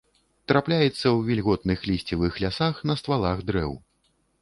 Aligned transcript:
Трапляецца 0.51 0.89
ў 1.15 1.19
вільготных 1.27 1.85
лісцевых 1.91 2.43
лясах 2.47 2.83
на 2.93 2.99
ствалах 3.05 3.49
дрэў. 3.53 3.81